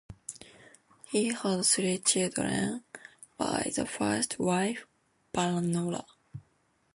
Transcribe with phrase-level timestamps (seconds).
[1.11, 2.83] He had three children
[3.37, 4.87] by his first wife,
[5.31, 6.05] Barbara.